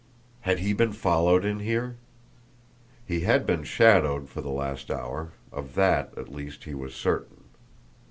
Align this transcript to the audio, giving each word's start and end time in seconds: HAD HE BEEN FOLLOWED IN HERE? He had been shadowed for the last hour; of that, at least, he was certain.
HAD 0.39 0.57
HE 0.57 0.73
BEEN 0.73 0.93
FOLLOWED 0.93 1.45
IN 1.45 1.59
HERE? 1.59 1.97
He 3.05 3.19
had 3.19 3.45
been 3.45 3.63
shadowed 3.63 4.29
for 4.29 4.41
the 4.41 4.49
last 4.49 4.89
hour; 4.89 5.33
of 5.51 5.75
that, 5.75 6.11
at 6.17 6.33
least, 6.33 6.63
he 6.63 6.73
was 6.73 6.95
certain. 6.95 7.43